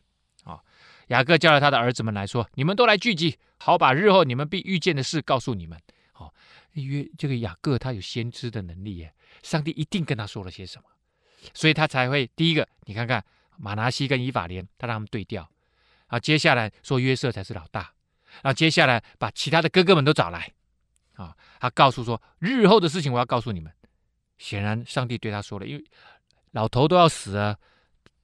[0.46, 0.62] 啊，
[1.08, 5.78] 雅各叫了他的儿子们来说：“你们都来聚集，好把日后你们必遇见的事告诉你们。”
[6.14, 6.34] 好，
[6.72, 9.14] 约这个雅各他有先知的能力耶，
[9.44, 10.88] 上帝一定跟他说了些什么。
[11.54, 13.24] 所以他才会第一个，你看看
[13.58, 15.50] 马拿西跟以法莲，他让他们对调
[16.08, 16.20] 啊。
[16.20, 17.94] 接下来说约瑟才是老大，
[18.44, 20.52] 然后接下来把其他的哥哥们都找来
[21.14, 21.36] 啊。
[21.60, 23.72] 他告诉说，日后的事情我要告诉你们。
[24.38, 25.84] 显然上帝对他说了，因为
[26.52, 27.58] 老头都要死了，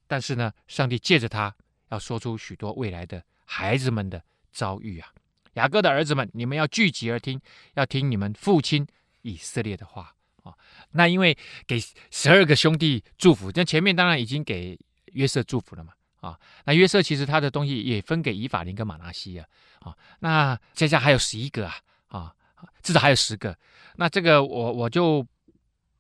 [0.07, 1.55] 但是呢，上帝借着他
[1.89, 5.07] 要说出许多未来的孩子们的遭遇啊。
[5.53, 7.39] 雅各的儿子们，你们要聚集而听，
[7.75, 8.85] 要听你们父亲
[9.21, 10.13] 以色列的话。
[10.43, 10.53] 啊，
[10.91, 11.37] 那因为
[11.67, 14.79] 给十二个兄弟祝福，那前面当然已经给
[15.13, 15.93] 约瑟祝福了嘛。
[16.19, 16.39] 啊。
[16.65, 19.47] 那约瑟其实他的东西也分给以法莲跟马拿西啊
[19.81, 19.95] 啊。
[20.19, 21.75] 那接下还有十一个啊
[22.07, 22.33] 啊，
[22.81, 23.55] 至少还有十个。
[23.97, 25.23] 那这个我我就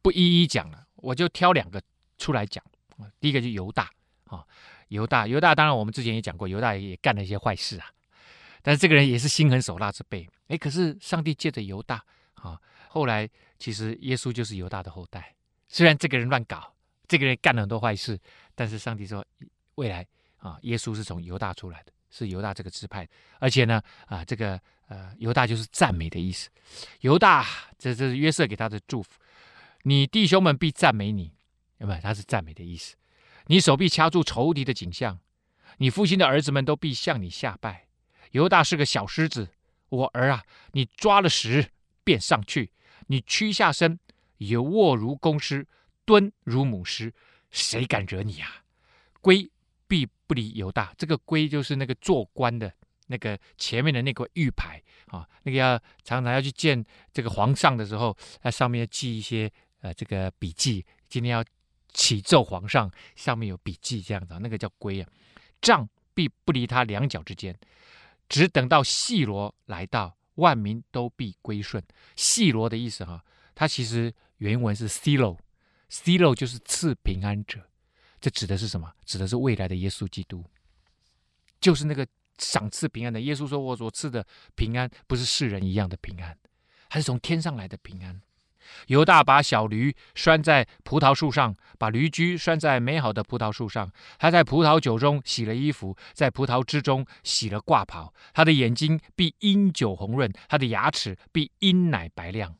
[0.01, 1.81] 不一一讲了，我就挑两个
[2.17, 2.63] 出来讲。
[3.19, 3.89] 第一个就犹大
[4.25, 4.45] 啊，
[4.89, 7.87] 犹大犹大，当然我们之前也讲过，犹大也干了一些坏事啊。
[8.61, 10.29] 但是这个人也是心狠手辣之辈。
[10.47, 12.03] 哎，可是上帝借着犹大
[12.35, 12.59] 啊，
[12.89, 13.27] 后来
[13.57, 15.33] 其实耶稣就是犹大的后代。
[15.67, 16.71] 虽然这个人乱搞，
[17.07, 18.19] 这个人干了很多坏事，
[18.53, 19.25] 但是上帝说
[19.75, 20.05] 未来
[20.37, 23.07] 啊，耶稣是从犹大出来的，是犹大这个支派。
[23.39, 26.49] 而且呢啊，这个呃犹大就是赞美的意思。
[26.99, 27.47] 犹大，
[27.79, 29.09] 这这是约瑟给他的祝福。
[29.81, 31.33] 你弟兄们必赞美你，
[31.79, 32.01] 有没有？
[32.01, 32.95] 他是赞美的意思。
[33.47, 35.19] 你手臂掐住仇敌的颈项，
[35.77, 37.87] 你父亲的儿子们都必向你下拜。
[38.31, 39.49] 犹大是个小狮子，
[39.89, 40.43] 我儿啊，
[40.73, 41.71] 你抓了食
[42.03, 42.71] 便上去，
[43.07, 43.99] 你屈下身，
[44.37, 45.67] 有卧如公狮，
[46.05, 47.11] 蹲如母狮，
[47.49, 48.63] 谁敢惹你啊？
[49.19, 49.49] 归
[49.91, 52.73] 必不离犹大，这个圭就是那个做官的
[53.07, 56.81] 那个前面的那个玉牌啊，那个要常常要去见
[57.11, 61.43] 这个皇上的时候，在上面要记一些呃这个笔记，今天要
[61.91, 65.09] 启奏皇上，上面有笔记这样子，那个叫圭啊，
[65.59, 67.53] 杖必不离他两脚之间。
[68.29, 71.83] 只等到细罗来到，万民都必归顺。
[72.15, 73.21] 细罗的意思哈，
[73.53, 77.67] 它其实原文是 Silo，Silo 就是赐平安者。
[78.21, 78.93] 这指的是什么？
[79.03, 80.45] 指的是未来的耶稣基督，
[81.59, 82.07] 就是那个
[82.37, 83.19] 赏赐平安的。
[83.19, 86.37] 耶稣说：“我所赐的平安，不是世人一样的平安，
[86.87, 88.21] 还是从天上来的平安。”
[88.87, 93.91] 犹大把小驴拴在葡萄树上，把驴驹拴在美好的葡萄树上。
[94.19, 98.13] 他在葡萄酒中洗了衣服，在葡萄汁中洗了挂袍。
[98.33, 102.55] 他的眼睛必因酒红润，他的牙齿必因奶白亮。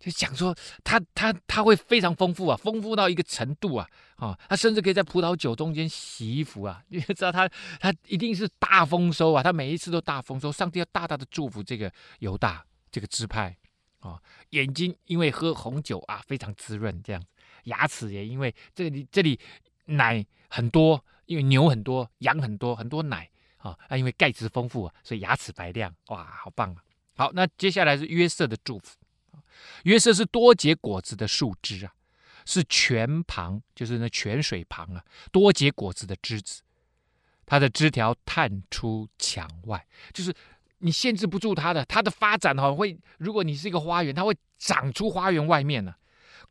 [0.00, 3.86] 就讲说他他他会非常丰富啊，丰富到一个程度啊
[4.16, 4.36] 啊！
[4.48, 7.48] 他甚至可以在葡萄酒中间洗衣服啊， 你知道他
[7.78, 10.50] 他一定是大丰收啊，他每一次都大丰收。
[10.50, 13.56] 上帝要大大的祝福这个犹大这个支派。
[14.00, 14.18] 啊、
[14.50, 17.20] 眼睛因为喝红酒啊，非常滋润，这样；
[17.64, 19.38] 牙齿也因为这里这里
[19.84, 23.28] 奶很多，因为牛很多，羊很多，很多奶
[23.58, 26.82] 啊啊，因为钙质丰富啊，所以牙齿白亮，哇，好棒啊！
[27.14, 28.96] 好，那接下来是约瑟的祝福。
[29.84, 31.92] 约瑟是多结果子的树枝啊，
[32.44, 36.62] 是泉旁，就是那泉水旁啊，多结果子的枝子，
[37.46, 40.34] 它的枝条探出墙外，就是。
[40.82, 45.94] 你限制不住它的，它的发展哈会，如果你是一个花园，它会长出花园外面呢、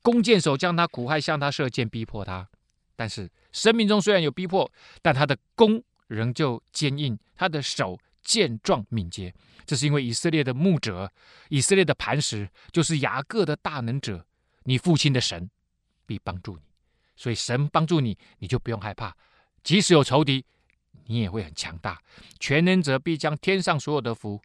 [0.04, 2.48] 弓箭手将他苦害，向他射箭，逼迫他。
[2.96, 4.72] 但是生命中虽然有逼迫，
[5.02, 7.98] 但他的弓仍旧坚硬，他的手
[8.30, 9.34] 健壮敏捷。
[9.66, 11.12] 这是因为以色列的牧者，
[11.50, 14.24] 以色列的磐石，就是雅各的大能者，
[14.66, 15.50] 你父亲的神
[16.06, 16.62] 必帮助你。
[17.16, 19.18] 所以神帮助你，你就不用害怕，
[19.64, 20.46] 即使有仇敌。
[21.08, 22.00] 你也会很强大，
[22.40, 24.40] 全能者必将天上所有的福、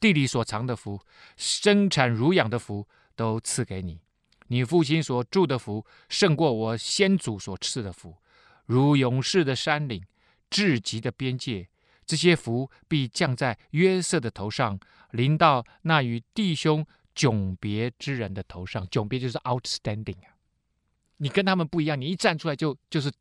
[0.00, 1.00] 地里所藏的福、
[1.36, 4.00] 生产乳养的福都赐给你。
[4.48, 8.16] 你父亲所住的福，胜过我先祖所赐的福，
[8.66, 10.04] 如勇士的山岭、
[10.50, 11.68] 至极的边界。
[12.08, 14.80] 这些福必降在约瑟的头上，
[15.12, 16.84] 临到那与弟兄
[17.14, 18.84] 迥别之人的头上。
[18.88, 20.34] 迥别就是 outstanding 啊，
[21.18, 23.12] 你跟他们不一样，你一站出来就就是。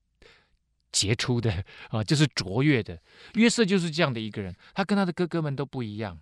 [0.90, 3.00] 杰出的 啊，就是卓越的。
[3.34, 6.18] 约瑟就是这样的一个人，他跟他的哥哥们都不一样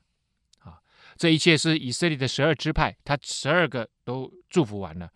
[0.58, 0.82] 啊。
[1.16, 5.10] 这一切是以色列的十二支派，他十二个都祝福完了。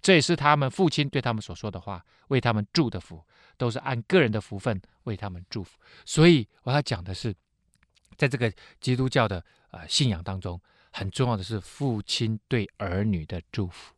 [0.00, 3.22] 这也是他们父亲对他们所说的话，为他们祝的福，
[3.56, 5.78] 都是按个人的福分为他们祝福。
[6.04, 7.34] 所以我要讲的是，
[8.16, 10.60] 在这个基督教的呃信仰当中，
[10.92, 13.94] 很重要的是父亲对儿女的祝福。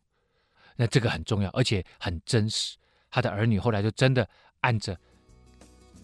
[0.77, 2.77] 那这个很重要，而且很真实。
[3.11, 4.29] 他的儿女后来就真的。
[4.63, 4.99] 按着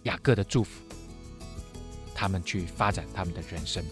[0.04, 0.84] 雅各的祝福，
[2.14, 3.82] 他们去发展他们的人生。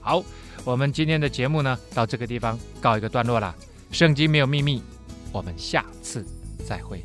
[0.00, 0.22] 好，
[0.64, 3.52] 我们今天的节目呢，到这个地方告一个段落了。
[3.90, 4.84] 圣经没有秘密，
[5.32, 6.24] 我们下次
[6.64, 7.04] 再会。